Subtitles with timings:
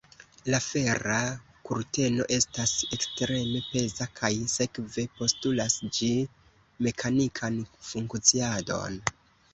[0.51, 1.17] La fera
[1.67, 6.11] kurteno estas ekstreme peza kaj sekve postulas ĝi
[6.89, 7.61] mekanikan
[7.93, 9.03] funkciadon.